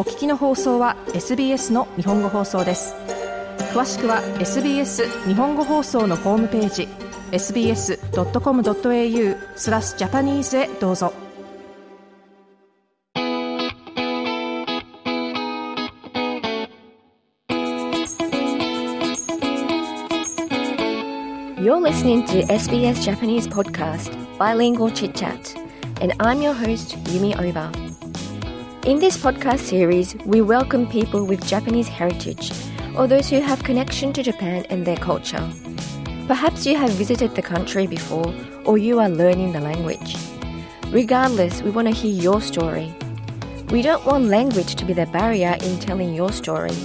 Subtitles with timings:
[0.00, 2.94] お聞きの放送は SBS の日本語放送です
[3.74, 6.88] 詳しくは SBS 日本語放送のホームページ
[7.32, 7.98] sbs.com.au
[9.58, 11.12] スラスジャパニーズへどうぞ
[21.58, 25.54] You're listening to SBS Japanese podcast, Bilingual Chit Chat,
[26.00, 27.89] and I'm your host, Yumi Oba.
[28.85, 32.51] In this podcast series, we welcome people with Japanese heritage
[32.95, 35.41] or those who have connection to Japan and their culture.
[36.27, 38.33] Perhaps you have visited the country before
[38.63, 40.15] or you are learning the language.
[40.91, 42.93] Regardless, we want to hear your story.
[43.69, 46.75] We don't want language to be the barrier in telling your story.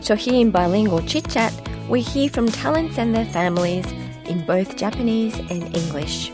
[0.00, 1.52] So here in Bilingual Chit Chat,
[1.88, 3.86] we hear from talents and their families
[4.24, 6.32] in both Japanese and English.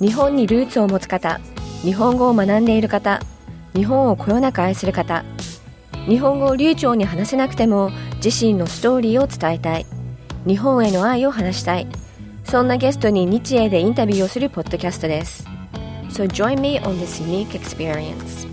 [0.00, 1.40] 日本にルーツを持つ方、
[1.82, 3.20] 日本語を学んでいる方、
[3.73, 5.23] 日本をこよなく愛する方、
[6.07, 7.91] 日本語を流暢に話せなくても
[8.23, 9.85] 自身のストーリーを伝えたい、
[10.45, 11.87] 日本への愛を話したい、
[12.45, 15.45] そんなゲストに日英でインタビューをするポッドキャストです。
[16.09, 18.47] So join me on this unique experience.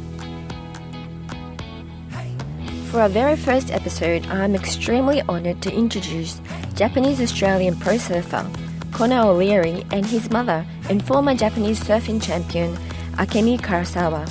[2.90, 6.40] For our very first episode, I'm extremely honored to introduce
[6.74, 8.44] Japanese Australian pro surfer
[8.92, 12.74] Kona O'Leary and his mother and former Japanese surfing champion
[13.16, 14.26] Akemi Karasawa.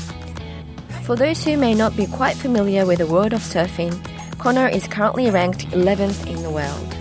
[1.05, 3.93] For those who may not be quite familiar with the world of surfing,
[4.39, 6.91] Connor is currently ranked 11th in the world.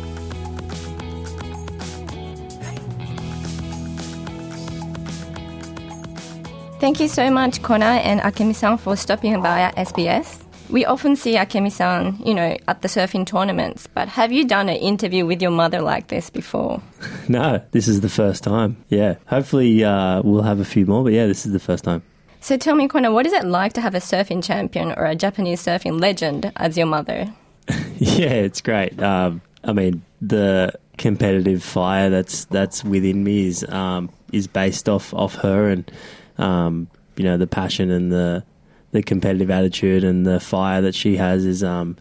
[6.80, 10.42] Thank you so much, Connor and Akemi-san, for stopping by at SBS.
[10.68, 14.76] We often see Akemi-san, you know, at the surfing tournaments, but have you done an
[14.76, 16.82] interview with your mother like this before?
[17.26, 18.76] No, this is the first time.
[18.90, 19.14] Yeah.
[19.28, 22.02] Hopefully uh, we'll have a few more, but yeah, this is the first time.
[22.44, 25.14] So tell me, Connor, what is it like to have a surfing champion or a
[25.14, 27.32] Japanese surfing legend as your mother?
[27.96, 29.02] yeah, it's great.
[29.02, 35.14] Um, I mean, the competitive fire that's that's within me is um, is based off
[35.14, 35.90] off her, and
[36.36, 38.44] um, you know the passion and the
[38.90, 41.96] the competitive attitude and the fire that she has is um,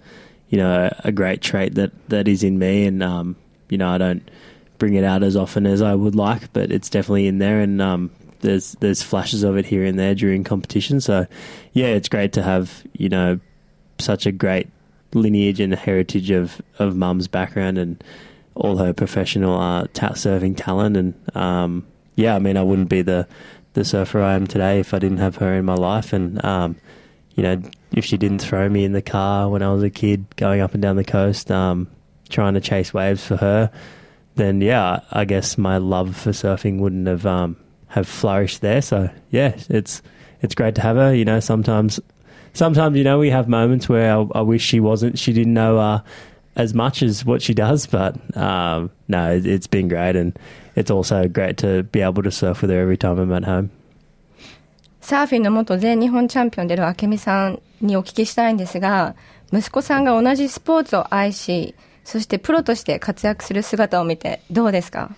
[0.49, 3.37] you know a great trait that that is in me, and um,
[3.69, 4.29] you know I don't
[4.77, 7.81] bring it out as often as I would like, but it's definitely in there, and
[7.81, 8.11] um,
[8.43, 11.01] there's there's flashes of it here and there during competition.
[11.01, 11.25] So
[11.73, 13.39] yeah, it's great to have you know
[13.97, 14.69] such a great
[15.13, 18.03] lineage and heritage of of mum's background and
[18.55, 20.97] all her professional uh, ta- surfing talent.
[20.97, 23.27] And um, yeah, I mean, I wouldn't be the
[23.73, 26.13] the surfer I am today if I didn't have her in my life.
[26.13, 26.75] And um,
[27.35, 27.61] you know,
[27.91, 30.73] if she didn't throw me in the car when I was a kid going up
[30.73, 31.89] and down the coast, um,
[32.29, 33.71] trying to chase waves for her,
[34.35, 37.57] then yeah, I guess my love for surfing wouldn't have um,
[37.92, 38.82] have flourished there.
[38.82, 40.02] So yeah, it's
[40.42, 41.14] it's great to have her.
[41.14, 42.00] You know, sometimes
[42.54, 45.78] sometimes you know we have moments where I, I wish she wasn't, she didn't know
[45.78, 46.00] uh,
[46.56, 47.86] as much as what she does.
[47.86, 50.38] But um, no, it, it's been great, and
[50.76, 53.70] it's also great to be able to surf with her every time I'm at home.
[55.00, 59.14] サーフィンの元全日本チャンピオンである明美さんにお聞きしたいんですが、
[59.52, 61.74] 息子さんが同じスポーツを愛し、
[62.04, 65.10] そしてプロとして活躍する姿を見てどうですか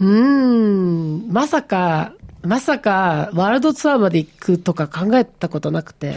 [0.00, 6.16] うん、まさか、まさか、ワールドツアーまで行くとか考えたことなくて、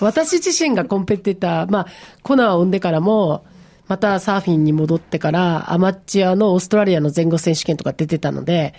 [0.00, 1.86] 私自身がコンペティター、まあ、
[2.22, 3.44] コナーを生んでからも、
[3.86, 8.74] またサーフィンに戻ってから、アマチュアのオーストラリアの全豪選手権とか出てたので、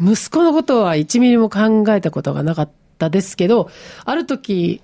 [0.00, 3.70] 息子のことは1ミリも考えたことがなかったですけど、
[4.04, 4.80] ある時、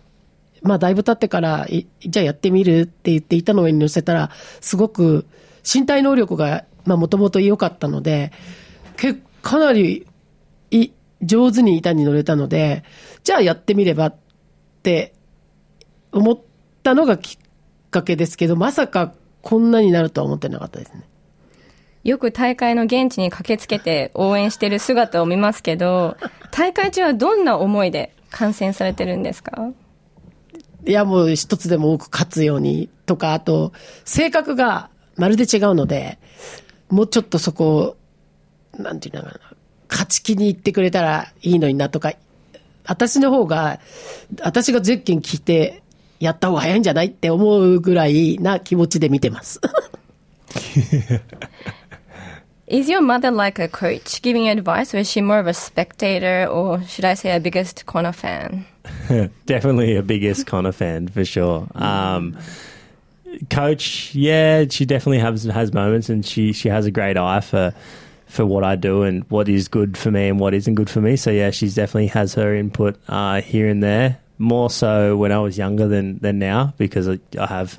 [0.62, 5.26] まあだいぶ経ってから、じゃあやってみるって言って板の上に乗せたら、すごく
[5.62, 8.32] 身体能力が、まあもともと良かったので、
[8.96, 10.06] けかなり
[10.70, 10.90] い
[11.22, 12.84] 上手に板に乗れたので、
[13.24, 14.16] じゃあやってみればっ
[14.82, 15.14] て
[16.12, 16.40] 思っ
[16.82, 21.02] たのがきっかけですけど、まさかこんなになるとは思ってなかったですね。
[22.04, 26.16] よく大会の現地に駆けつけて応援してる姿を見ますけど、
[26.52, 29.70] 大会中はどんな思いで観戦されてるんですか？
[30.86, 33.72] いや、もう一つでも多く勝つようにとか、あと、
[34.04, 36.18] 性格がまるで違うので、
[36.88, 37.96] もうちょっとそこを、
[38.78, 39.40] なんていうのかな、
[39.88, 42.12] 勝ち気に行ってくれたらいいのになとか、
[42.84, 43.80] 私の方が、
[44.42, 45.82] 私がゼッケン聞いて、
[46.18, 49.60] やった方が早いんじゃないって思うぐらいな気持ちで見てます。
[52.68, 56.80] Is your mother like a coach giving advice, or is she more of a spectator, or
[56.82, 58.66] should I say a biggest Connor fan?
[59.46, 61.68] Definitely a biggest Connor fan for sure.
[61.76, 62.36] Um,
[63.50, 67.74] coach, yeah, she definitely has has moments, and she she has a great eye for
[68.26, 71.00] for what I do and what is good for me and what isn't good for
[71.00, 71.16] me.
[71.16, 74.18] So yeah, she's definitely has her input uh, here and there.
[74.38, 77.78] more so when I was younger than than now because I, have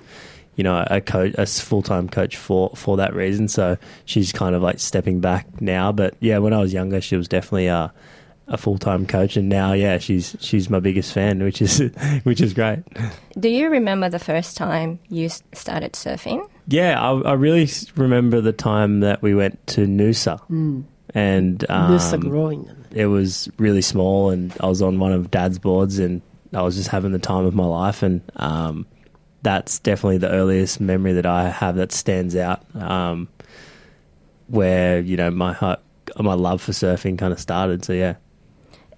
[0.55, 3.47] you know a coach a full time coach for for that reason.
[3.47, 5.91] So she's kind of like stepping back now.
[5.91, 7.93] But yeah, when I was younger, she was definitely a
[8.47, 11.79] a full time coach, and now yeah, she's she's my biggest fan, which is
[12.23, 12.79] which is great.
[13.39, 16.47] Do you remember the first time you started surfing?
[16.67, 20.39] Yeah, I, I really remember the time that we went to Noosa,
[21.13, 22.69] and um, Noosa growing.
[22.91, 26.21] it was really small, and I was on one of Dad's boards, and
[26.53, 28.85] I was just having the time of my life, and um,
[29.41, 33.27] that's definitely the earliest memory that I have that stands out, um,
[34.47, 35.81] where you know my heart,
[36.17, 37.83] my love for surfing kind of started.
[37.83, 38.15] So yeah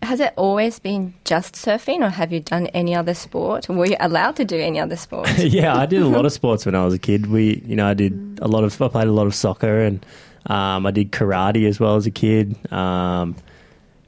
[0.02, 3.68] Has it always been just surfing, or have you done any other sport?
[3.70, 5.30] Were you allowed to do any other sport?
[5.38, 7.30] yeah, I did a lot of sports when I was a kid.
[7.30, 10.04] We, you know, I did a lot of, I played a lot of soccer and
[10.46, 12.54] um, I did karate as well as a kid.
[12.70, 13.34] Um,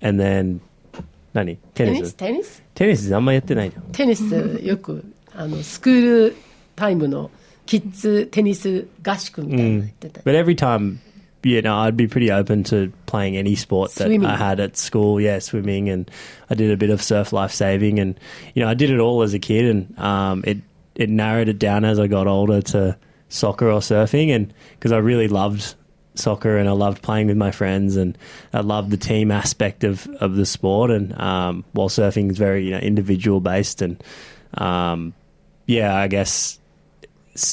[0.03, 0.61] and then,
[1.37, 3.83] 何テニステニステニスあんまやってないじゃん。
[3.93, 5.05] テニスよく
[5.35, 6.37] あのスクール
[6.75, 7.31] タイムの
[7.67, 10.97] キッズテニス合宿みたいなのやってた、 But every time,
[11.44, 15.20] you know, I'd be pretty open to playing any sport that I had at school.
[15.20, 16.10] Yeah, swimming, and
[16.50, 18.20] I did a bit of surf life saving, and
[18.54, 20.60] you know, I did it all as a kid, and um, it
[20.96, 22.98] it narrowed it down as I got older to
[23.30, 25.76] soccer or surfing, and because I really loved
[26.14, 28.18] soccer and I loved playing with my friends, and
[28.54, 32.66] I loved the team aspect of of the sport, and um, while surfing is very
[32.66, 34.04] you know individual based, and
[34.56, 35.14] um,
[35.66, 36.60] yeah, I guess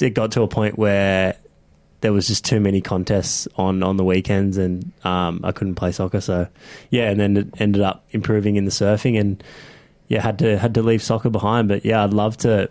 [0.00, 1.36] it got to a point where
[2.01, 5.91] there was just too many contests on on the weekends, and um, I couldn't play
[5.91, 6.19] soccer.
[6.19, 6.47] So
[6.89, 9.41] yeah, and then it ended up improving in the surfing, and
[10.09, 11.69] yeah, had to had to leave soccer behind.
[11.69, 12.69] But yeah, I'd love to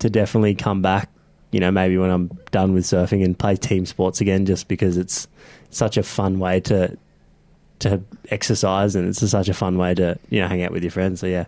[0.00, 1.10] to definitely come back.
[1.50, 4.96] You know, maybe when I'm done with surfing and play team sports again, just because
[4.98, 5.28] it's
[5.70, 6.96] such a fun way to
[7.78, 10.92] to exercise, and it's such a fun way to you know hang out with your
[10.92, 11.20] friends.
[11.20, 11.46] So yeah.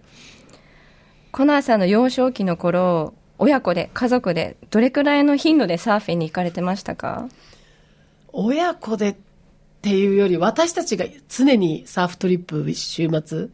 [1.32, 3.12] コナーさんの幼少期の頃、
[3.43, 7.27] 親子で、家族で、どれくらいの頻度でサーフィンに行かれてましたか？
[8.31, 9.15] 親子でっ
[9.81, 13.49] ていうより私たちが常にサーフトリップ週末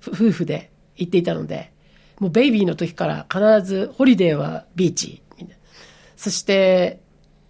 [0.00, 1.70] 夫婦で行っていたので
[2.18, 5.22] もうベイビーの時から必ずホリデーはビーチ
[6.16, 7.00] そして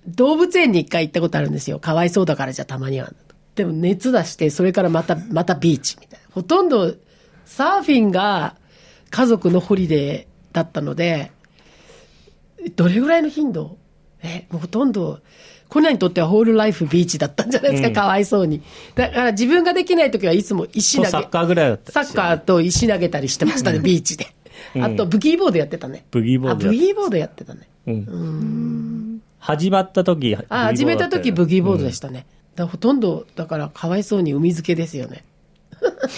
[0.06, 1.80] 動物園に一回行ったことあるんですよ。
[1.80, 3.10] かわいそうだからじゃたまには。
[3.54, 6.26] でも熱出してそれからまたまたビーチみたいな。
[6.30, 6.94] ほとんど
[7.46, 8.54] サーフィンが
[9.10, 11.32] 家族のホリデーだったので
[12.70, 13.76] どれぐらいの頻度？
[14.22, 15.20] え、もうほとんど、
[15.68, 18.62] コナンにとってはホールライフビーチだったんじゃないですか、かわいそうに。
[18.94, 21.08] だから自分ができない時はいつも石投げ。
[21.08, 24.26] サッカーぐらいだったサッカーと石投げたりしてましたね、ビーチで。
[24.80, 26.06] あと、ブギーボードやってたね。
[26.10, 27.68] ブギーボードブギーボードやってたね。
[29.38, 32.26] 始まった時あ、始めた時ブギーボードでししたね。
[32.54, 35.24] だからほとんど、だからかわいそうに海漬けですよね。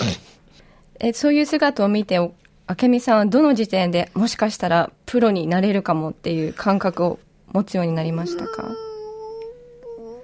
[1.00, 2.34] えそういう姿を見て、お
[2.68, 7.18] 明美さんはどの時点でもしかしたらプロになれるかもっていう感覚を
[7.52, 8.74] 持つようになりましたか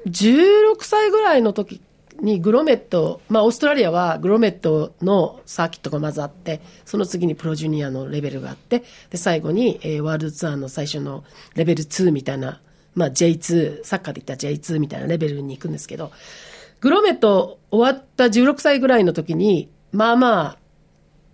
[0.06, 1.80] ？16歳ぐらいの時
[2.20, 11.24] にグロメット、まあオーストラリアはグロメットのサーキットがまずあって、その次にプロジュニアのレベルがあって、で、最後に、えーワールドツアーの最初の
[11.54, 12.60] レベル2みたいな、
[12.94, 16.12] まあ J2、サッカーで言ったら J2 みたいなレベルに行くんですけど、
[16.80, 20.58] グロメット終わった16歳ぐらいの時に、まあまあ、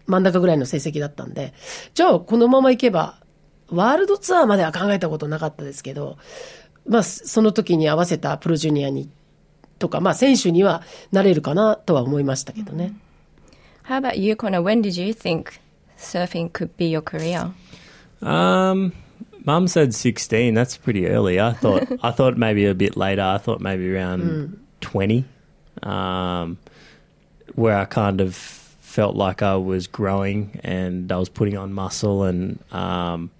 [0.08, 1.54] 真ん中ぐらいの成績だったんで、
[1.94, 3.20] じゃあこのまま行けば、
[3.68, 6.16] ワールドツアーまでは考えたことなかったですけど、
[6.88, 9.10] まあ、その時に合わせたプロジュニアに、
[9.78, 12.94] とか、まあ選手にはなれるかなとは思いましたけどね。
[13.84, 14.62] How about you, Connor?
[14.62, 15.60] When did you think
[15.96, 17.52] surfing could be your career?
[18.20, 18.92] Um,
[19.44, 20.54] Mum said sixteen.
[20.54, 21.40] That's pretty early.
[21.40, 21.86] I thought.
[22.02, 23.22] I thought maybe a bit later.
[23.22, 25.24] I thought maybe around twenty,
[25.82, 26.58] um,
[27.54, 32.24] where I kind of felt like I was growing and I was putting on muscle
[32.24, 33.30] and um,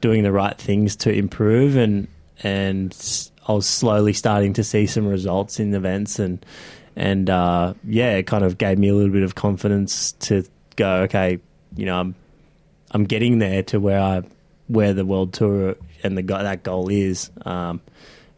[0.00, 2.06] doing the right things to improve and
[2.42, 2.96] and
[3.46, 6.44] I was slowly starting to see some results in events and
[6.96, 10.44] and uh, yeah, it kind of gave me a little bit of confidence to
[10.76, 11.02] go.
[11.02, 11.40] Okay,
[11.76, 12.14] you know, I'm
[12.92, 14.22] I'm getting there to where I
[14.68, 15.74] where the world tour
[16.04, 17.30] and the that goal is.
[17.44, 17.80] Um,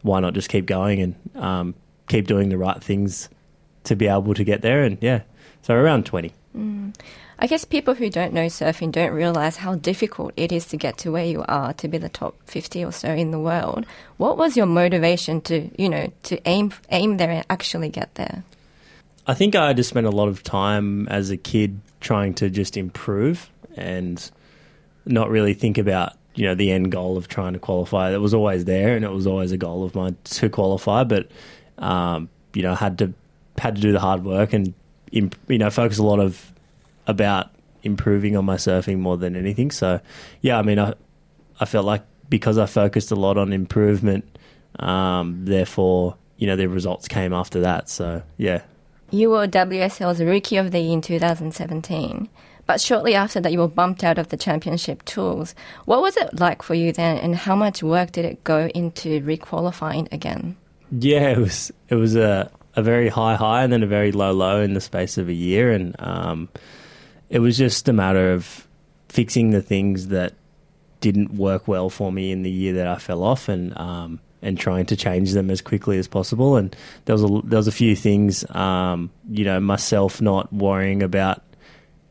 [0.01, 1.75] why not just keep going and um,
[2.07, 3.29] keep doing the right things
[3.83, 4.83] to be able to get there?
[4.83, 5.21] And yeah,
[5.61, 6.33] so around twenty.
[7.39, 10.97] I guess people who don't know surfing don't realize how difficult it is to get
[10.99, 13.85] to where you are to be the top 50 or so in the world.
[14.17, 18.43] What was your motivation to, you know, to aim aim there and actually get there?
[19.27, 22.77] I think I just spent a lot of time as a kid trying to just
[22.77, 24.31] improve and
[25.05, 28.11] not really think about you know the end goal of trying to qualify.
[28.13, 31.03] It was always there, and it was always a goal of mine to qualify.
[31.03, 31.29] But
[31.77, 33.13] um, you know, had to
[33.57, 34.73] had to do the hard work and
[35.11, 36.53] you know focus a lot of
[37.07, 37.49] about
[37.83, 39.71] improving on my surfing more than anything.
[39.71, 39.99] So,
[40.41, 40.93] yeah, I mean, I
[41.59, 44.37] I felt like because I focused a lot on improvement,
[44.79, 47.89] um, therefore, you know, the results came after that.
[47.89, 48.61] So, yeah.
[49.09, 52.29] You were WSL's Rookie of the Year in 2017.
[52.65, 55.55] But shortly after that, you were bumped out of the championship tools.
[55.85, 59.21] What was it like for you then, and how much work did it go into
[59.21, 60.57] requalifying again?
[60.91, 64.31] Yeah, it was it was a a very high high and then a very low
[64.31, 66.47] low in the space of a year, and um,
[67.29, 68.67] it was just a matter of
[69.09, 70.35] fixing the things that
[71.01, 74.59] didn't work well for me in the year that I fell off, and um, and
[74.59, 76.55] trying to change them as quickly as possible.
[76.55, 76.73] And
[77.05, 81.41] there was a there was a few things, um, you know, myself not worrying about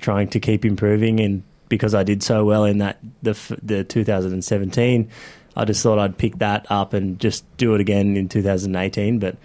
[0.00, 5.08] trying to keep improving, and because I did so well in that the the 2017,
[5.54, 9.36] I just thought I'd pick that up and just do it again in 2018, but.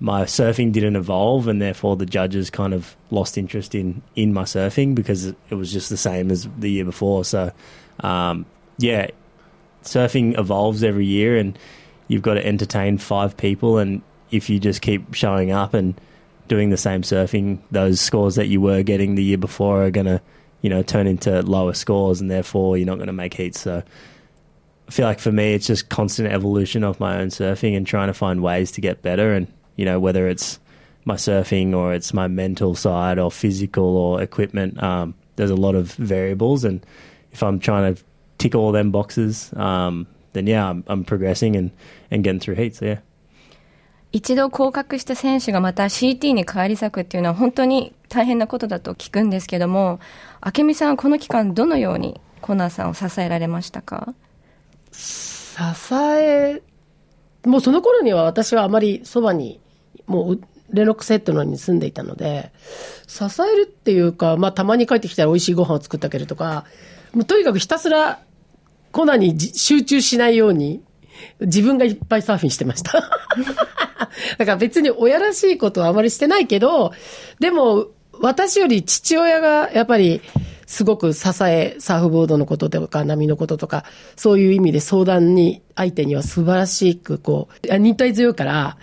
[0.00, 4.44] My surfing didn't evolve, and therefore the judges kind of lost interest in, in my
[4.44, 7.24] surfing because it was just the same as the year before.
[7.24, 7.50] So,
[8.00, 8.46] um,
[8.78, 9.08] yeah,
[9.82, 11.58] surfing evolves every year, and
[12.06, 13.78] you've got to entertain five people.
[13.78, 16.00] And if you just keep showing up and
[16.46, 20.06] doing the same surfing, those scores that you were getting the year before are going
[20.06, 20.20] to,
[20.62, 23.60] you know, turn into lower scores, and therefore you're not going to make heats.
[23.60, 23.82] So
[24.86, 28.06] I feel like for me, it's just constant evolution of my own surfing and trying
[28.06, 29.34] to find ways to get better.
[29.34, 30.58] And you know, whether it's
[31.06, 35.74] my surfing or it's my mental side or physical or equipment, um, there's a lot
[35.74, 36.64] of variables.
[36.64, 36.84] And
[37.32, 38.02] if I'm trying to
[38.36, 41.70] tick all them boxes, um, then yeah, I'm, I'm progressing and,
[42.10, 42.80] and getting through heats.
[42.80, 42.98] So yeah.
[44.10, 50.00] 一度降格した選手がまた CT に返り咲くっていうのは本当に大変なことだと聞くんですけども、
[50.56, 54.14] 明美さんはこの期間どのようにコナーさんを支えられましたか
[54.92, 55.58] 支
[55.94, 56.62] え、
[57.44, 59.60] もうその頃には私はあまりそばに、
[60.08, 62.50] もうレノックセットのに住んでいたので、
[63.06, 66.64] 支えるっていうか、まあたまに帰ってきたら美味しいご飯を作ってあげるとか、
[67.12, 68.20] もうとにかくひたすら
[68.92, 70.82] コナに集中しないように、
[71.40, 72.92] 自分がいっぱいサーフィンしてました。
[74.38, 76.92] だから別に親らしいことはあまりしてないけど、
[77.40, 77.88] でも
[78.20, 80.20] 私より父親がやっぱり
[80.66, 83.84] すごく支え、サーフボードのこととか波のこととか、
[84.16, 88.76] そういう意味で相談に、相手には素晴らしくこう、忍耐強いから、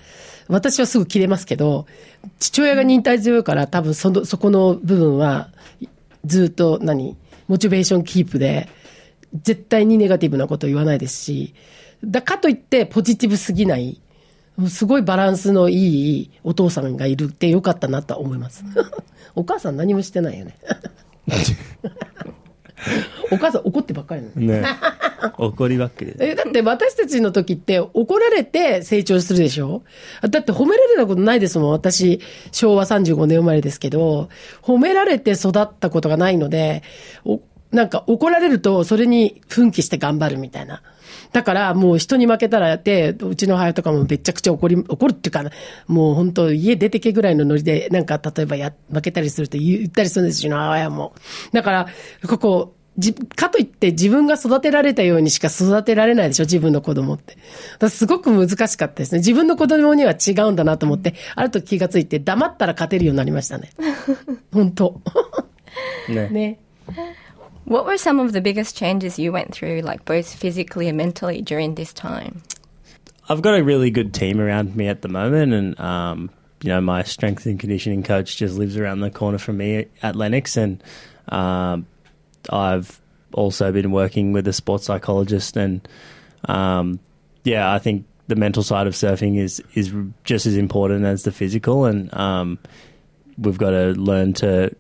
[0.47, 1.87] 私はすぐ切れますけど、
[2.39, 5.49] 父親が忍耐強いから多分その、そこの部分は
[6.25, 8.69] ずっと何、モチベーションキープで、
[9.43, 11.53] 絶対にネガティブなこと言わないですし、
[12.03, 14.01] だかといってポジティブすぎない、
[14.69, 18.63] すごいバランスのいいお父さんがいるってよかったなと思います。
[19.35, 20.55] お母さん何もしてないよね。
[23.31, 24.41] お母さん怒ってばっかりなの。
[24.41, 24.63] ね
[25.37, 26.31] 怒りばっかりで。
[26.31, 29.83] え、だって私たちの時って怒られて成長するでしょ？
[30.29, 31.71] だって褒められたことないですもん。
[31.71, 34.29] 私、昭和35年生まれですけど、
[34.61, 36.83] 褒められて育ったことがないので、
[37.71, 40.81] なんか怒られるとそれに奮起して頑張るみたいな。
[41.31, 45.43] だからもう人に負けたらやって、うちの母とかもめちゃくちゃ怒り、怒るっていうか、
[45.87, 51.13] もう本当家出てけぐらいのノリで、なんか例えばや、負けたりすると言ったりするんですよ、母親も。
[51.51, 51.87] だから、
[52.27, 57.37] ここ、じ、かといって自分が育てられたようにしか育てられないでしょ自分の子供って。
[57.89, 59.19] すごく難しかったですね。
[59.19, 63.71] 自分の子供には違うんだなと思って、ある時気がついて黙ったら勝てるようになりましたね。
[64.53, 65.01] 本当。
[66.07, 66.29] ね。
[66.29, 66.59] ね。
[67.65, 71.75] What were some of the biggest changes you went through, like both physically and mentally during
[71.75, 72.43] this time?
[73.27, 76.29] I've got a really good team around me at the moment, and um,
[76.61, 80.15] you know my strength and conditioning coach just lives around the corner from me at
[80.15, 80.83] Lennox, and
[81.29, 81.87] um,
[82.51, 83.01] I've
[83.33, 85.87] also been working with a sports psychologist, and
[86.45, 86.99] um,
[87.43, 89.91] yeah, I think the mental side of surfing is is
[90.23, 92.59] just as important as the physical, and um,
[93.39, 94.75] we've got to learn to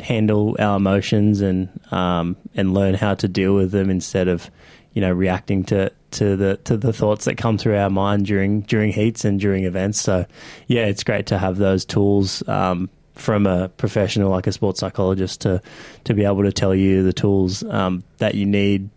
[0.00, 4.50] handle our emotions and um, and learn how to deal with them instead of
[4.92, 8.62] you know reacting to to the to the thoughts that come through our mind during
[8.62, 10.00] during heats and during events.
[10.00, 10.26] So
[10.66, 15.42] yeah, it's great to have those tools um, from a professional like a sports psychologist
[15.42, 15.62] to
[16.04, 18.90] to be able to tell you the tools um, that you need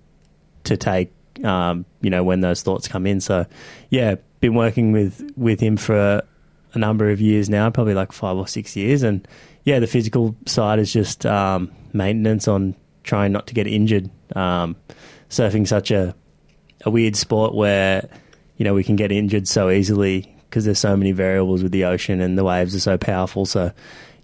[0.65, 1.11] to take.
[1.43, 3.19] Um, you know when those thoughts come in.
[3.19, 3.45] So
[3.89, 6.21] yeah, been working with with him for
[6.73, 9.27] a number of years now, probably like five or six years, and
[9.63, 14.09] yeah, the physical side is just um, maintenance on trying not to get injured.
[14.35, 14.75] Um,
[15.29, 16.15] surfing such a
[16.85, 18.09] a weird sport where
[18.57, 21.85] you know we can get injured so easily because there's so many variables with the
[21.85, 23.45] ocean and the waves are so powerful.
[23.45, 23.71] So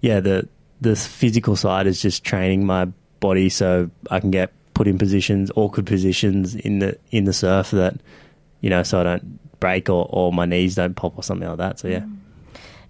[0.01, 0.48] yeah, the
[0.81, 2.86] the physical side is just training my
[3.19, 7.72] body so I can get put in positions, awkward positions in the in the surf
[7.72, 7.96] that
[8.62, 11.58] you know so I don't break or, or my knees don't pop or something like
[11.58, 11.79] that.
[11.79, 12.00] So yeah.
[12.00, 12.19] Mm.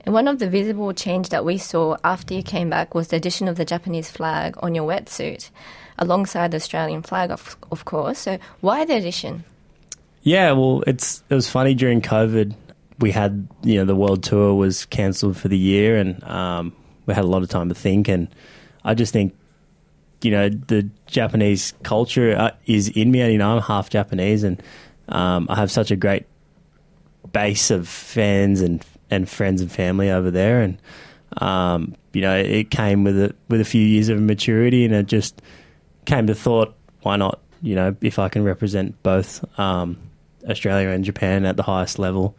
[0.09, 3.17] And one of the visible change that we saw after you came back was the
[3.17, 5.51] addition of the Japanese flag on your wetsuit,
[5.99, 8.17] alongside the Australian flag, of, of course.
[8.17, 9.43] So why the addition?
[10.23, 12.55] Yeah, well, it's it was funny during COVID.
[12.97, 16.73] We had you know the world tour was cancelled for the year, and um,
[17.05, 18.07] we had a lot of time to think.
[18.07, 18.29] And
[18.83, 19.35] I just think
[20.23, 23.31] you know the Japanese culture uh, is in me.
[23.31, 24.59] You know, I'm half Japanese, and
[25.09, 26.25] um, I have such a great
[27.31, 30.77] base of fans and and friends and family over there, and
[31.37, 35.05] um, you know, it came with a with a few years of maturity, and it
[35.05, 35.41] just
[36.05, 37.39] came to thought, why not?
[37.61, 39.97] You know, if I can represent both um,
[40.47, 42.35] Australia and Japan at the highest level,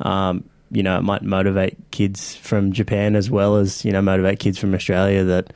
[0.00, 4.38] um, you know, it might motivate kids from Japan as well as you know motivate
[4.38, 5.52] kids from Australia that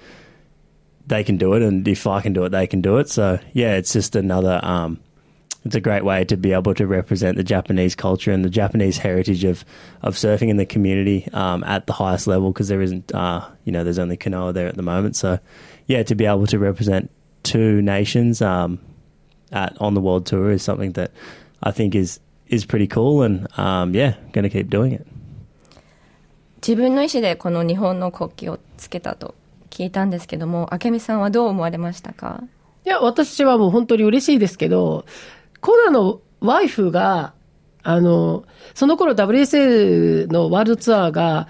[1.07, 3.09] they can do it, and if I can do it, they can do it.
[3.09, 5.01] So yeah, it's just another um,
[5.66, 8.98] it's a great way to be able to represent the Japanese culture and the Japanese
[8.98, 9.64] heritage of,
[10.02, 13.72] of surfing in the community um, at the highest level because there isn't, uh, you
[13.72, 15.16] know, there's only Kanoa there at the moment.
[15.16, 15.38] So,
[15.86, 17.12] yeah, to be able to represent
[17.44, 18.80] two nations um,
[19.52, 21.12] at on the world tour is something that
[21.62, 25.08] I think is is pretty cool, and um, yeah, going to keep doing it.
[26.62, 29.34] 自分の意思でこの日本の国旗をつけたと
[29.72, 32.44] 聞いたんですけども、明美さんはどう思われましたか
[32.86, 35.06] いや、私はもう本当に嬉しいですけど、
[35.67, 37.35] コナのワイフが、
[37.83, 41.49] あの、その頃 WSL のワールドツアーが、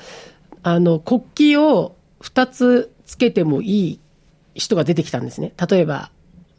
[0.62, 4.00] あの、国旗を2つつけてもいい
[4.54, 5.52] 人が出てきたんですね。
[5.68, 6.11] 例えば、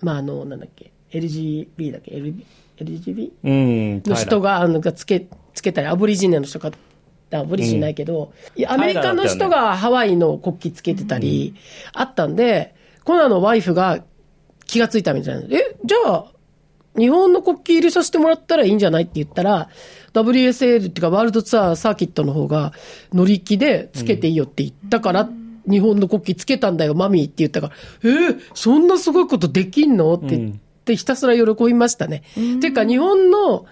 [0.01, 2.45] まあ、あの、なんだっけ、LGB だっけ、LB
[2.77, 4.07] LGB?
[4.07, 6.71] の人が、あの、がつけ、つけたり、アボリジネの人が、
[7.31, 11.55] アボリジネないけど、うん、アメリカの人がハワイの国旗つけてたり、
[11.93, 14.03] あったんで、コナのワイフが
[14.67, 15.41] 気がついたみたいな。
[15.57, 16.36] え、じゃあ、
[16.97, 19.69] 日本の国旗入れさせてもらったらいいんじゃないって言ったら、
[20.13, 22.73] WSL っていうかワールドツアーサーキットの方が
[23.13, 27.73] 乗り気でつけていいよって言ったから、うん、日本の国旗つけたんだよ、マミーって言ったから、
[28.03, 30.55] えー、そんなすごいことできんのって言っ
[30.85, 32.23] てひたすら喜びましたね。
[32.37, 33.65] うん、ていうか日本の、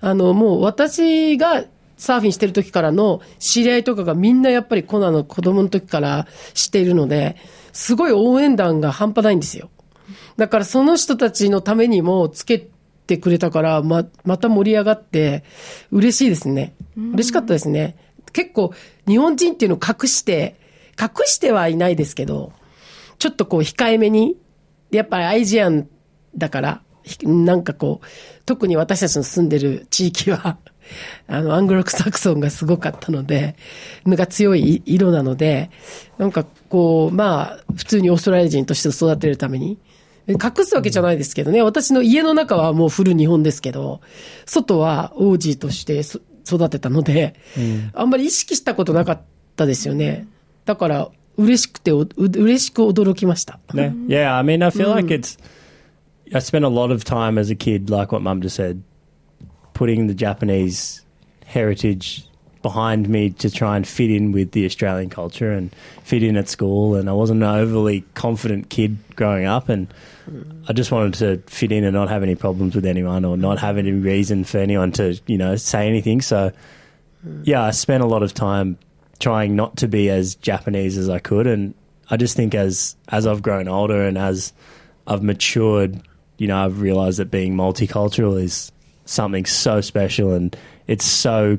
[0.00, 1.64] あの、もう私が
[1.96, 7.36] サーフィンしてる時からの知り合いとかがみんなやっぱりコナの子供の時から知っているので、
[7.72, 9.70] すごい応援団が半端ないんですよ。
[10.36, 12.68] だからその人たちのためにもつけ
[13.06, 15.44] てくれたから、ま、また盛り上がって、
[15.90, 16.74] 嬉しいですね。
[16.96, 17.96] 嬉しかったですね。
[18.32, 18.74] 結構、
[19.06, 20.56] 日本人っていうのを隠して、
[21.00, 22.52] 隠してはいないですけど、
[23.18, 24.36] ちょっとこう控えめに、
[24.90, 25.88] やっぱりアイジアン
[26.36, 26.82] だから、
[27.22, 28.06] なんかこう、
[28.44, 30.58] 特に私たちの住んでる地域は
[31.28, 33.56] あの、アングロクサクソンがすごかったので、
[34.04, 35.70] のが強い色なので、
[36.18, 39.78] なんかこう、まあ、普通にオーストラリア人として育てるために、
[40.28, 44.00] 隠すわけじゃないですけどね、私の家の中はもうフル日本ですけど、
[44.44, 46.00] 外は王子として
[46.46, 49.20] 育てたので、うん、あんまり意識したことなかっ
[49.54, 50.26] たですよね。
[50.64, 53.60] だから、嬉しくて、嬉しく驚きました。
[53.72, 53.94] ね。
[54.08, 55.38] Yeah, I mean, I feel like it's,
[56.32, 58.80] I spent a lot of time as a kid, like what mum just said,
[59.74, 61.04] putting the Japanese
[61.44, 62.25] heritage
[62.66, 66.48] behind me to try and fit in with the Australian culture and fit in at
[66.48, 66.96] school.
[66.96, 69.86] And I wasn't an overly confident kid growing up, and
[70.68, 73.60] I just wanted to fit in and not have any problems with anyone or not
[73.60, 76.20] have any reason for anyone to, you know, say anything.
[76.20, 76.50] So,
[77.44, 78.78] yeah, I spent a lot of time
[79.20, 81.72] trying not to be as Japanese as I could, and
[82.10, 84.52] I just think as as I've grown older and as
[85.06, 86.02] I've matured,
[86.36, 88.72] you know, I've realised that being multicultural is
[89.04, 90.56] something so special and
[90.88, 91.58] it's so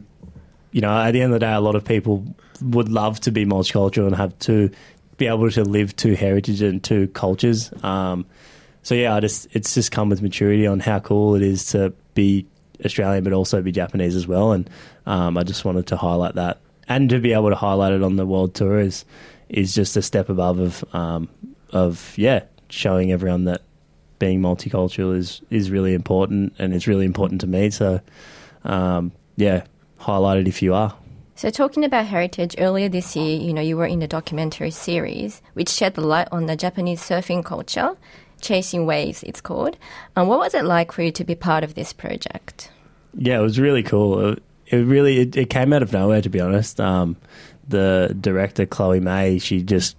[0.78, 2.24] you know, at the end of the day, a lot of people
[2.62, 4.70] would love to be multicultural and have to
[5.18, 7.74] be able to live two heritage and two cultures.
[7.82, 8.28] Um,
[8.84, 11.94] so yeah, I just it's just come with maturity on how cool it is to
[12.14, 12.46] be
[12.86, 14.52] Australian, but also be Japanese as well.
[14.52, 14.70] And
[15.08, 18.16] um, I just wanted to highlight that, and to be able to highlight it on
[18.16, 19.04] the world tour is
[19.50, 21.28] is just a step above of um,
[21.72, 23.64] of yeah, showing everyone that
[24.20, 27.72] being multicultural is is really important, and it's really important to me.
[27.72, 28.00] So
[28.64, 29.64] um, yeah,
[30.00, 30.96] highlighted if you are.
[31.36, 35.42] So, talking about heritage, earlier this year, you know, you were in a documentary series
[35.54, 37.96] which shed the light on the Japanese surfing culture,
[38.42, 39.78] Chasing Waves, it's called.
[40.16, 42.72] And what was it like for you to be part of this project?
[43.14, 44.30] Yeah, it was really cool.
[44.30, 46.80] It, it really it, it, came out of nowhere, to be honest.
[46.80, 47.16] Um,
[47.68, 49.96] the director Chloe May, she just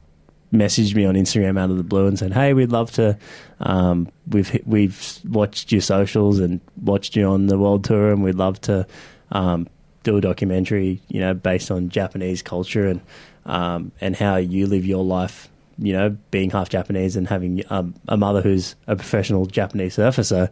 [0.53, 3.17] messaged me on Instagram out of the blue and said, "Hey, we'd love to.
[3.61, 8.35] Um, we've we've watched your socials and watched you on the world tour, and we'd
[8.35, 8.87] love to."
[9.31, 9.69] Um,
[10.09, 13.01] do a documentary, you know, based on Japanese culture and
[13.47, 17.95] um, and how you live your life, you know, being half Japanese and having um,
[18.09, 20.23] a mother who's a professional Japanese surfer.
[20.23, 20.49] So,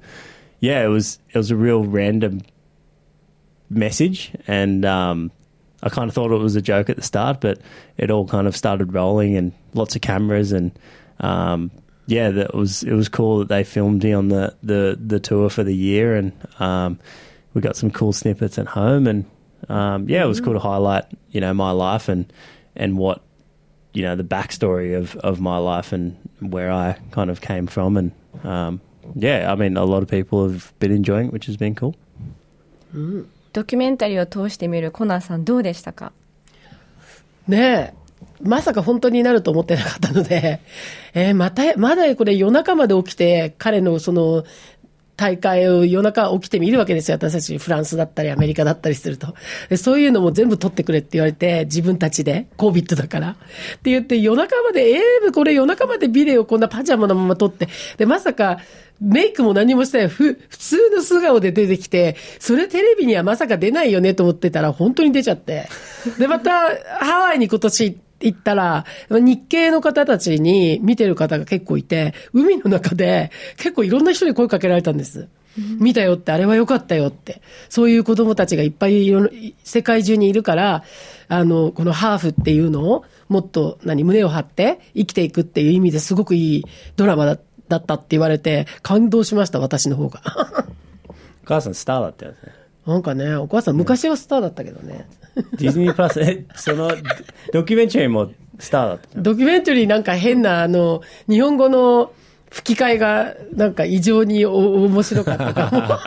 [0.61, 2.43] yeah, it was it was a real random
[3.71, 5.31] message, and um,
[5.83, 7.61] I kind of thought it was a joke at the start, but
[7.97, 10.77] it all kind of started rolling and lots of cameras and
[11.21, 11.71] um,
[12.07, 15.51] yeah, that was it was cool that they filmed me on the, the, the tour
[15.51, 16.99] for the year and um,
[17.55, 19.25] we got some cool snippets at home and
[19.70, 22.32] um, yeah, it was cool to highlight you know my life and
[22.76, 23.22] and what
[23.94, 27.98] you know the backstory of, of my life and where I kind of came from
[27.98, 28.12] and
[28.44, 28.82] um,
[29.16, 31.96] yeah, I mean a lot of people have been enjoying it, which has been cool.
[33.54, 36.14] ドキュメンタリーを通してみるコナーさんどうでしたか
[37.48, 38.02] ねえ。
[38.42, 40.62] まさか本当になると思ってなかったので、
[41.14, 44.44] えーまた、まだこれ夜中まで起きて、彼のその、
[45.17, 47.17] 大会を夜中起きて見るわけですよ。
[47.17, 49.35] 私たちフランスだったりアメリカだったりすると。
[49.69, 53.31] でそういうのも全部撮ってくれって言われて、自分たちで、コービットだから。
[53.31, 53.35] っ
[53.83, 57.69] て言って夜中まで、ええこれ夜中までビデオこんなパジャマのまま撮って。
[57.97, 58.59] で、まさか、
[59.01, 65.69] メイクも何もしてない、ふ、普通の素顔で出てきて、それテレビにはまさか出ないよねと思ってたら、本当に出ちゃって。
[66.19, 66.51] で、また、
[67.01, 67.97] ハワイに今年行っ
[68.35, 75.29] たら、日系の方たちに見てる方が結構いて、海の中で結構いろんな人に声かけられたんです。
[75.79, 77.41] 見たよって、あれは良かったよって。
[77.69, 79.29] そういう子供たちがいっぱいいろ
[79.65, 80.85] 世界中にいるから、
[81.29, 86.65] あの、このハーフっていうのをもっと何、胸を張って生きていくっていう意味ですごくいい
[86.97, 90.21] ドラマだだったって言われて、感動しました、私の方が。
[91.09, 92.39] お 母さんスターだったよね。
[92.87, 95.09] なんかね、お母さん昔はスターだったけどね。
[95.59, 96.91] ディズニープラス、え、その、
[97.53, 99.21] ドキュメンタリーもスターだった。
[99.21, 102.13] ドキュメンタリーなんか変な、あの、日本語の
[102.51, 106.01] 吹き替えがなんか異常にお面白かったか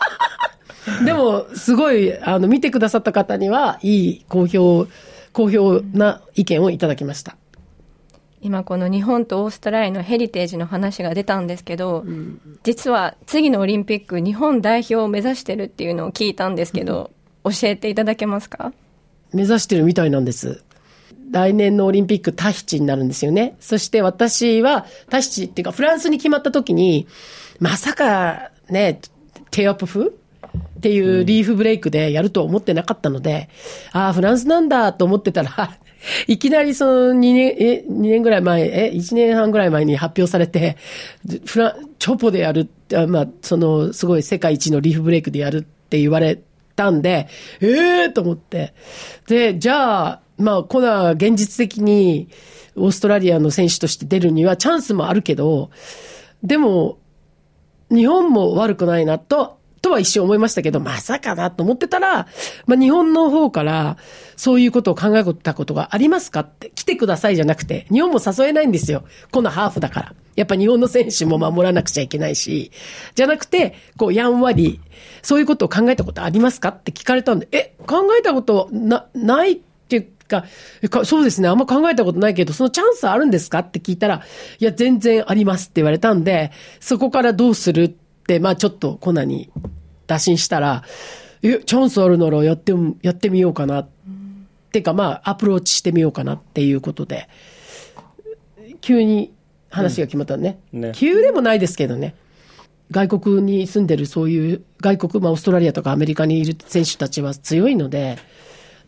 [0.97, 1.03] も。
[1.05, 4.87] でも、すごい、あの、見てくださった方には、いい、好評、
[5.33, 7.35] 好評な意見をいただきました。
[8.41, 12.05] 今この日本とオーストラリアのヘリテージの話が出たんですけど、
[12.63, 17.11] 実は次のオリンピック日本代表を目指してるっていうのを聞いたんですけど、
[17.43, 18.73] 教えていただけますか？
[19.33, 20.63] 目指してるみたいなんです。
[21.31, 23.55] 来年のオリンピックタヒチになるんですよね。
[23.59, 27.07] そして私はタヒチっていうかフランスに決まった時に、
[27.59, 29.01] まさかね、
[29.51, 30.13] テアップ風？
[30.55, 33.49] っていうリーフブレイクでやるとは思ってなかったので、
[33.91, 35.77] ああ、フランスなんだと思ってたら、
[36.27, 40.77] いきなりその2年、え、2年ぐらい前、え、1年半ぐらい前に発表されて、
[41.45, 46.39] フラン、チョポでやるって、あまあ、その、すごい世界一のリーフブレイクでやるって言われ
[46.75, 47.27] たんで、
[47.61, 48.73] ええー、と思って。
[49.27, 52.29] で、じゃあ、まあ、コナー現実的に
[52.75, 55.69] オーストラリアの選手として出るにはチャンスもあるけど、
[56.41, 56.97] でも、
[57.91, 62.27] 日本も悪くないなと、とは一瞬思いましたけど、まさかなと思ってたら、
[62.65, 63.97] まあ、日本の方から、
[64.35, 69.03] そういうことを考えたことがありますかって、来てくださいじゃなくて、日本も誘えないんですよ。
[69.31, 70.13] このハーフだから。
[70.35, 72.71] やっぱ日本の選手も守らなくちゃいけないし、
[73.15, 74.79] じゃなくて、こう、やんわり、
[75.21, 79.55] そういうことを考えたことありますかって聞かれたんで、え、考えたことな、ないっ
[79.89, 80.45] ていうか、
[80.89, 84.23] かそうですね、あんま考えたことないけど、そのチャンスあるんですかって聞いたら、
[84.59, 89.49] いや、全然ありますって言われたんで、そこからどうするって、まあちょっとコナに
[90.05, 90.83] 打診したら、
[91.41, 93.81] え、チャンスあるならやっても、やってみようかな。
[93.81, 93.87] っ
[94.71, 97.27] ていうか、まあ、アプローチしてみようかなっていうことで、
[98.81, 99.33] 急に
[99.69, 100.59] 話が決まったね。
[100.73, 102.13] うんね急でもないですけどね。
[102.91, 108.17] 外国に住んでるそういう、外国、まあ、オーストラリアとかアメリカにいる選手たちは強いので、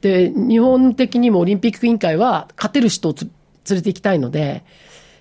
[0.01, 3.29] で、日本的にもオリンピック委員会は勝てる人をつ
[3.69, 4.63] 連れて行きたいので、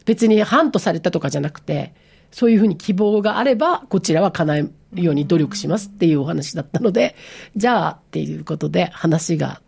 [0.06, 1.94] 別に反とされたとかじゃなくて、
[2.31, 7.15] そういうふうに希望があれば、こちらは叶えるように努力しますっていうお話だったので、
[7.55, 9.61] じゃあっていうことで話が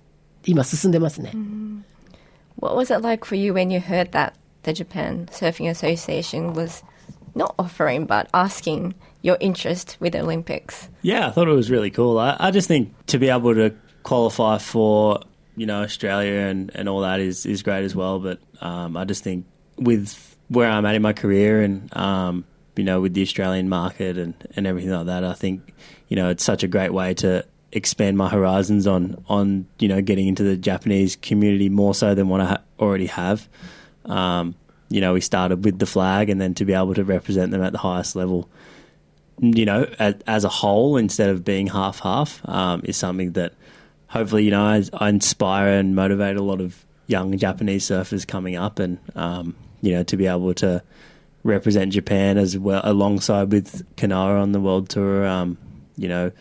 [0.46, 1.32] 今進んでますね。
[2.60, 6.84] What was it like for you when you heard that the Japan Surfing Association was
[7.36, 10.90] not offering but asking your interest with the Olympics?
[11.04, 12.18] Yeah, I thought it was really cool.
[12.18, 15.22] I, I just think to be able to qualify for
[15.56, 18.20] you know Australia and, and all that is, is great as well.
[18.20, 19.46] But um, I just think
[19.78, 22.46] with where I'm at in my career and um,
[22.77, 25.73] you know with the Australian market and, and everything like that, I think
[26.09, 30.03] you know it's such a great way to expand my horizons on on you know
[30.03, 33.49] getting into the Japanese community more so than what I ha- already have.
[34.05, 34.55] Um,
[34.89, 37.63] you know, we started with the flag, and then to be able to represent them
[37.63, 38.49] at the highest level
[39.43, 43.55] you know, as, as a whole instead of being half half um, is something that
[44.07, 48.57] hopefully, you know, I, I inspire and motivate a lot of young Japanese surfers coming
[48.57, 50.83] up and, um, you know, to be able to
[51.45, 55.59] represent Japan as well alongside with Kanoa on the world tour, um,
[55.97, 56.33] you know,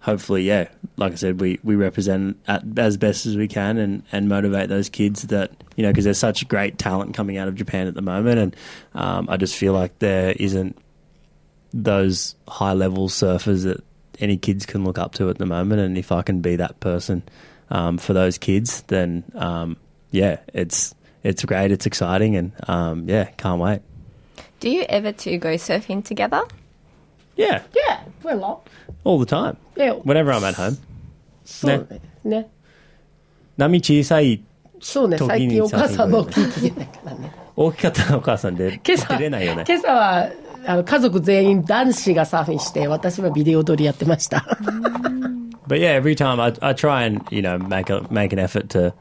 [0.00, 4.02] hopefully, yeah, like I said, we, we represent at, as best as we can and,
[4.12, 7.56] and motivate those kids that, you know, because there's such great talent coming out of
[7.56, 8.38] Japan at the moment.
[8.38, 8.56] And
[8.94, 10.78] um, I just feel like there isn't
[11.74, 13.82] those high level surfers that
[14.20, 15.80] any kids can look up to at the moment.
[15.80, 17.22] And if I can be that person,
[17.70, 19.76] um, for those kids, then um,
[20.10, 23.80] yeah, it's it's great, it's exciting, and um, yeah, can't wait.
[24.59, 26.43] Do you ever two go surfing together?
[27.35, 28.61] Yeah, Yeah, well,
[29.03, 29.57] all the time.
[29.77, 30.77] え Whenever I'm at home.
[31.45, 32.01] そうね。
[32.23, 32.49] ね。
[33.57, 34.43] 波小さい
[34.79, 37.31] そうね、時に最近お母さんの聞きだからね。
[37.55, 39.63] 大きかったお母さんで今朝、出れないよね。
[39.67, 40.29] 今朝は、
[40.65, 44.45] あの、家族全員男子がサーフィンして、私はビデオ撮りやってました。
[45.67, 48.67] But yeah, every time I, I try and you know make a make an effort
[48.69, 48.93] to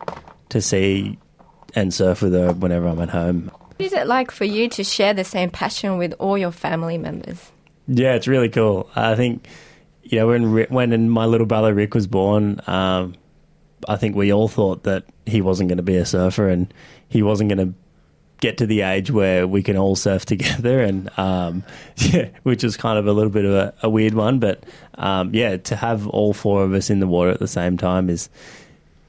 [0.51, 1.19] to see
[1.75, 3.51] and surf with her whenever I'm at home.
[3.78, 6.98] What is it like for you to share the same passion with all your family
[6.98, 7.52] members?
[7.88, 8.90] Yeah, it's really cool.
[8.96, 9.48] I think
[10.04, 13.16] you know when when my little brother Rick was born, um,
[13.88, 16.74] I think we all thought that he wasn't going to be a surfer and
[17.10, 17.74] he wasn't going to
[18.40, 21.64] get to the age where we can all surf together and um,
[21.98, 24.64] yeah, which is kind of a little bit of a, a weird one, but
[24.96, 28.10] um, yeah, to have all four of us in the water at the same time
[28.10, 28.30] is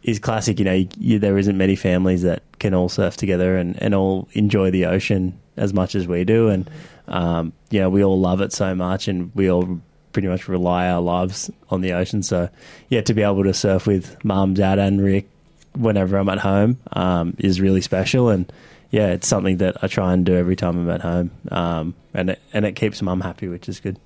[0.07, 0.59] is classic.
[0.59, 3.95] You know, you, you, there isn't many families that can all surf together and, and
[3.95, 6.71] all enjoy the ocean as much as we do, and
[7.09, 9.81] um, you know, we all love it so much, and we all
[10.13, 12.23] pretty much rely our lives on the ocean.
[12.23, 12.49] So,
[12.89, 15.29] yeah, to be able to surf with mum, dad, and Rick
[15.75, 18.51] whenever I'm at home um, is really special, and
[18.91, 22.31] yeah, it's something that I try and do every time I'm at home, um, and
[22.31, 23.99] it, and it keeps mum happy, which is good.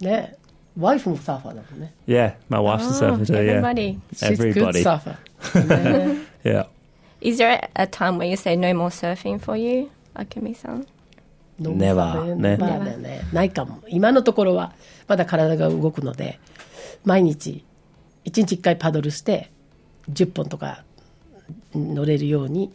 [0.00, 0.37] ね。
[0.78, 1.92] ワイフもサーファーだもんね。
[2.06, 3.34] Yeah, my wife's a surfer too.
[3.34, 3.98] Yeah, everybody.
[4.12, 4.82] She's good everybody.
[4.82, 5.16] surfer.
[5.66, 6.66] ね Yeah.
[7.20, 10.86] Is there a time where you say no more surfing for you, Akemi-san?
[11.60, 13.82] Never ねまあね、ないかも。
[13.88, 14.72] 今のところは、
[15.08, 16.38] まだ体が動くので、
[17.04, 17.64] 毎日、
[18.24, 19.50] 1日1回パドルして、
[20.12, 20.84] 10本とか
[21.74, 22.72] 乗れるように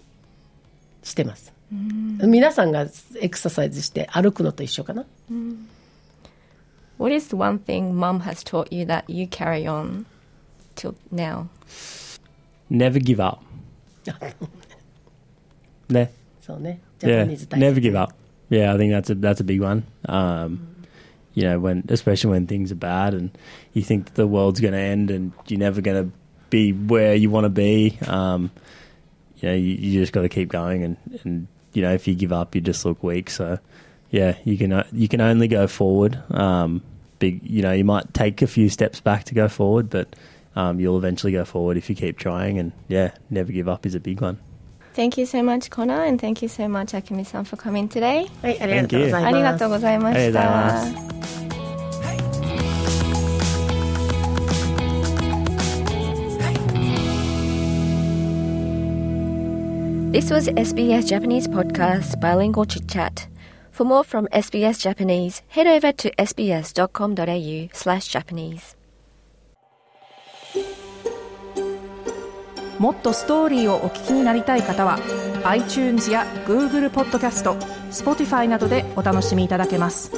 [1.03, 1.53] してます。
[1.71, 2.85] 皆さんが
[3.21, 5.05] エクササイズして歩くのと一緒かな。
[6.96, 10.06] What is the one thing mum has taught you that you carry on
[10.74, 11.48] till now?
[12.68, 13.42] Never give up.
[15.88, 16.80] Ne- そうね。
[16.98, 18.14] ジャパ yeah, ニーズ大切 never give up.
[18.50, 19.84] Yeah, I think that's a that's a big one.
[20.06, 20.58] Um,
[21.34, 23.30] you know, when especially when things are bad and
[23.74, 26.10] you think that the world's going to end and you're never going to
[26.50, 27.98] be where you want to be.
[28.06, 28.50] Um,
[29.36, 32.14] you know, you, you just got to keep going, and, and you know, if you
[32.16, 33.30] give up, you just look weak.
[33.30, 33.58] So,
[34.12, 36.18] yeah, you can o- you can only go forward.
[36.32, 36.82] Um,
[37.18, 40.14] big, you know, you might take a few steps back to go forward, but
[40.56, 42.58] um, you'll eventually go forward if you keep trying.
[42.58, 44.38] And yeah, never give up is a big one.
[44.94, 48.26] Thank you so much, Connor, and thank you so much, Akemi-san, for coming today.
[48.42, 49.26] はい、ありがとうございます。
[49.26, 51.08] ありがとうございましありがとうございたま。
[60.10, 63.28] This was SBS Japanese podcast Bilingual Chit Chat.
[63.73, 68.77] For more from SBS Japanese, head over to sbs.com.au slash Japanese.
[72.77, 74.99] もっとストーリーをお聞きになりたい方は
[75.45, 77.53] iTunes や Google ポッドキャスト
[77.89, 80.11] Spotify などでお楽しみいただけます